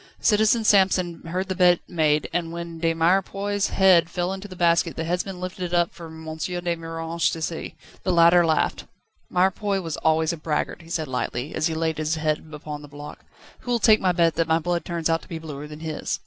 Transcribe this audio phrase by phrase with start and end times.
[0.19, 4.95] Citizen Samson heard the bet made, and when De Mirepoix's head fell into the basket,
[4.95, 6.37] the headsman lifted it up for M.
[6.37, 7.75] de Miranges to see.
[8.01, 8.85] The latter laughed.
[9.29, 12.87] "Mirepoix was always a braggart," he said lightly, as he laid his head upon the
[12.87, 13.23] block.
[13.59, 16.19] "Who'll take my bet that my blood turns out to be bluer than his?"